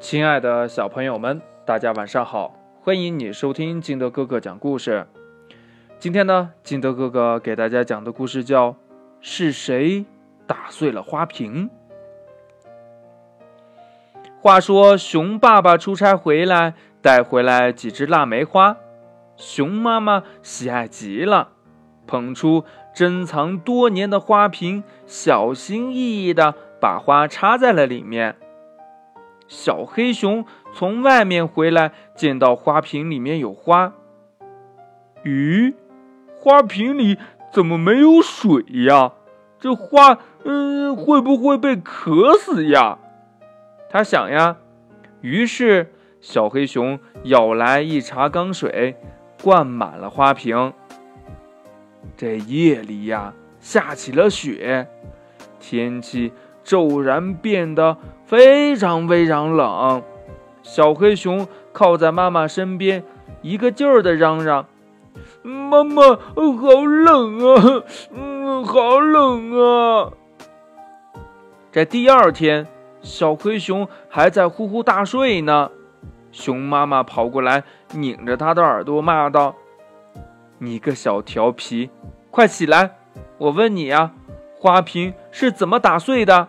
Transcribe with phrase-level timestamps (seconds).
[0.00, 2.54] 亲爱的小朋友们，大家晚上好！
[2.82, 5.08] 欢迎你收听金德哥哥讲故事。
[5.98, 8.70] 今天呢，金德哥哥给大家讲的故事叫
[9.20, 10.06] 《是谁
[10.46, 11.68] 打碎了花瓶》。
[14.40, 18.76] 话说，熊爸爸出差回来，带回来几只腊梅花，
[19.36, 21.48] 熊妈妈喜爱极了，
[22.06, 28.36] 捧出珍藏多年的花瓶，小心翼翼的把花插在了里面。
[29.48, 33.94] 小黑熊从外面回来，见到花瓶里面有花。
[35.24, 35.74] 咦，
[36.36, 37.18] 花瓶里
[37.50, 39.14] 怎么没有水呀？
[39.58, 42.98] 这花，嗯，会不会被渴死呀？
[43.90, 44.58] 他想呀。
[45.22, 48.96] 于是，小黑熊舀来一茶缸水，
[49.42, 50.72] 灌满了花瓶。
[52.16, 54.86] 这夜里呀，下起了雪，
[55.58, 57.96] 天气骤然变得。
[58.28, 60.02] 非常非常冷，
[60.62, 63.02] 小黑熊靠在妈妈身边，
[63.40, 64.66] 一个劲儿的嚷嚷
[65.40, 70.12] ：“妈妈，好冷啊，嗯，好冷啊！”
[71.72, 72.66] 这第二天，
[73.00, 75.70] 小黑熊还在呼呼大睡呢。
[76.30, 79.54] 熊妈妈跑过来，拧着它的耳朵骂道
[80.60, 81.88] ：“你个小调皮，
[82.30, 82.90] 快起来！
[83.38, 84.10] 我问你呀，
[84.54, 86.48] 花瓶是怎么打碎的？”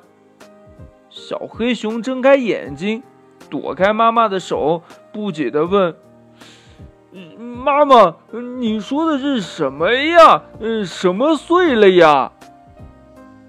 [1.10, 3.02] 小黑熊睁开眼睛，
[3.50, 5.96] 躲开妈妈的手，不解地问
[7.38, 8.16] ：“妈妈，
[8.60, 10.44] 你说的是什么呀？
[10.60, 12.32] 嗯，什么碎了呀？”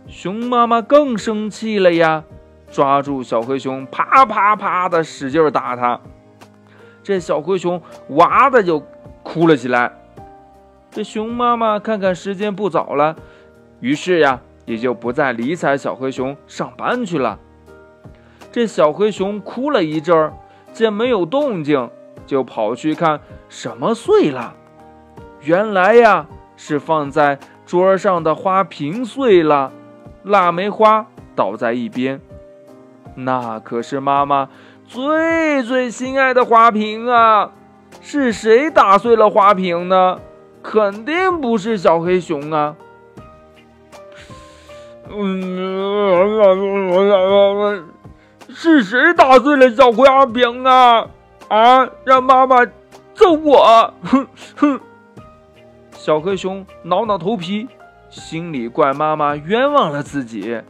[0.08, 2.25] 熊妈妈更生气了呀，
[2.72, 6.00] 抓住小黑熊，啪啪啪的使劲打他。
[7.02, 8.83] 这小灰熊哇的就
[9.22, 9.92] 哭了起来。
[10.91, 13.14] 这熊妈妈看看时间不早了，
[13.80, 17.39] 于是呀，也就不再理睬小黑熊，上班去了。
[18.53, 20.33] 这小黑熊哭了一阵儿，
[20.73, 21.89] 见没有动静，
[22.27, 24.55] 就跑去看什么碎了。
[25.42, 26.27] 原来呀，
[26.57, 29.73] 是放在桌上的花瓶碎了，
[30.24, 32.20] 腊梅花倒在一边。
[33.14, 34.48] 那可是妈妈
[34.86, 37.53] 最最心爱的花瓶啊！
[38.01, 40.19] 是谁打碎了花瓶呢？
[40.63, 42.77] 肯定不是小黑熊啊！
[45.08, 45.51] 嗯。
[48.63, 51.07] 是谁打碎了小葵花瓶啊？
[51.48, 51.89] 啊！
[52.05, 52.63] 让妈妈
[53.15, 53.95] 揍我！
[54.03, 54.79] 哼哼！
[55.93, 57.67] 小黑熊挠挠头皮，
[58.11, 60.61] 心里怪妈妈冤枉了自己。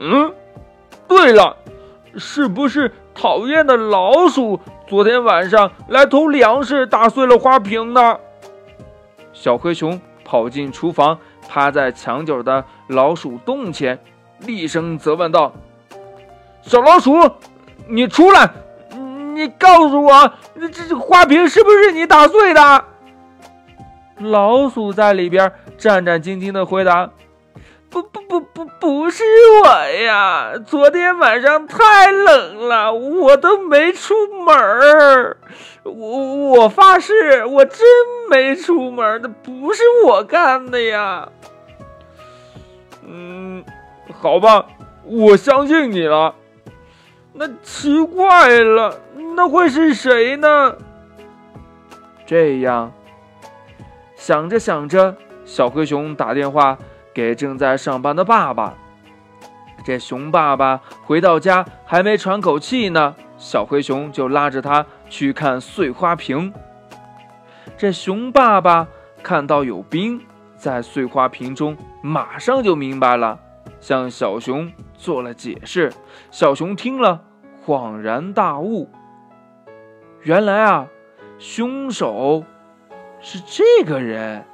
[0.00, 0.34] 嗯，
[1.06, 1.56] 对了，
[2.16, 8.18] 是不是讨厌的老鼠昨天晚上来偷粮食，打碎了花瓶呢？
[9.32, 14.00] 小黑熊跑进厨房，趴在墙角的老鼠洞前，
[14.40, 15.52] 厉声责问道。
[16.62, 17.12] 小老鼠，
[17.88, 18.50] 你出来！
[19.34, 22.84] 你告诉我，这这花瓶是不是你打碎的？
[24.18, 27.10] 老鼠在里边战战兢兢的回答
[27.88, 29.24] ：“不不不不，不是
[29.64, 29.68] 我
[30.04, 30.52] 呀！
[30.66, 35.36] 昨天晚上太冷了，我都没出门。
[35.84, 37.86] 我我发誓，我真
[38.28, 41.30] 没出门的，不是我干的呀。”
[43.02, 43.64] 嗯，
[44.12, 44.66] 好吧，
[45.04, 46.34] 我相信你了。
[47.32, 49.00] 那奇怪了，
[49.36, 50.76] 那会是谁呢？
[52.26, 52.92] 这样
[54.16, 56.76] 想着想着，小黑熊打电话
[57.14, 58.74] 给正在上班的爸爸。
[59.84, 66.52] 这熊爸爸回到家还没喘口气呢，小黑熊就拉着他去看碎花瓶。
[67.78, 68.86] 这熊爸爸
[69.22, 70.20] 看到有冰
[70.56, 73.38] 在碎花瓶中，马上就明白了。
[73.80, 75.92] 向小熊做了解释，
[76.30, 77.24] 小熊听了
[77.64, 78.88] 恍然大悟。
[80.22, 80.88] 原来啊，
[81.38, 82.44] 凶手
[83.20, 84.44] 是这个人。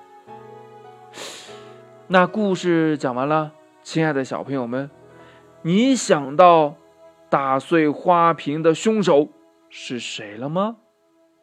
[2.07, 4.91] 那故事讲完了，亲爱的小朋友们，
[5.63, 6.77] 你想到
[7.29, 9.31] 打碎花瓶的凶手
[9.69, 10.77] 是谁了吗？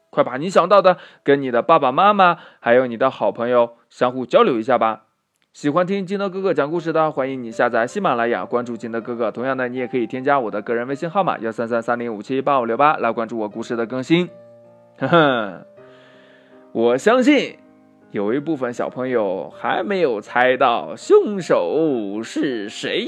[0.10, 5.08] 快把你想到的跟你的爸爸妈妈还有你的好朋友相互交流一下吧。
[5.54, 9.32] 喜欢听金德哥哥讲故事的，欢迎你下载喜马拉雅，关注金德哥哥。
[9.32, 14.28] 同样的，你也可以添加我的个人微信号码幺三三三零五七八五六八来关注我故事的更新。
[14.98, 15.68] 呵呵，
[16.72, 17.60] 我相信
[18.10, 23.08] 有一部分小朋友还没有猜到凶手是谁，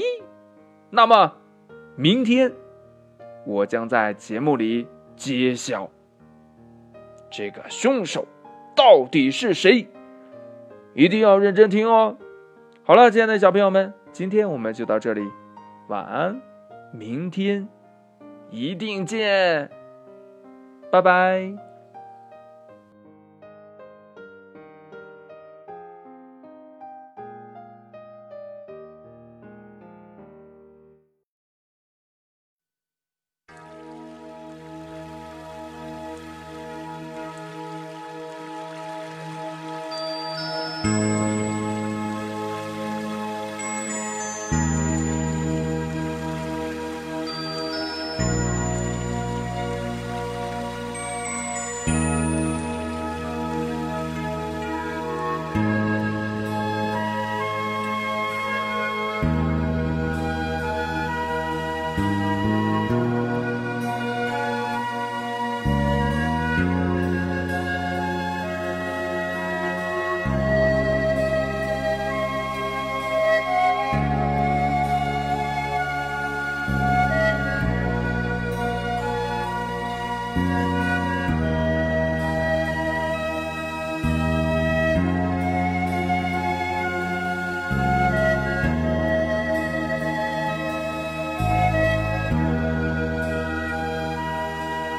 [0.90, 1.32] 那么
[1.96, 2.52] 明天
[3.44, 5.90] 我将在节目里揭晓
[7.28, 8.24] 这个凶手
[8.76, 9.88] 到底是谁，
[10.94, 12.16] 一定要认真听哦。
[12.86, 15.28] 好了，亲爱的小朋友们，今天我们就到这里，
[15.88, 16.40] 晚安，
[16.92, 17.66] 明天
[18.48, 19.68] 一定见，
[20.92, 21.65] 拜拜。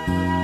[0.08, 0.37] Bye.